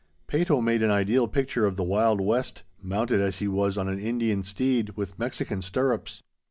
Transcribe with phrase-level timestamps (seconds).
[0.25, 3.99] Peyto made an ideal picture of the wild west, mounted as he was on an
[3.99, 6.23] Indian steed, with Mexican stirrups.